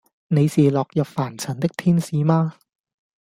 [0.29, 2.55] 你是落入凡塵的天使嗎？